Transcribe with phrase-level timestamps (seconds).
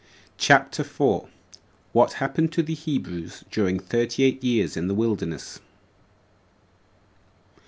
[0.39, 1.27] CHAPTER 4.
[1.91, 5.59] What Happened To The Hebrews During Thirty Eight Years In The Wilderness.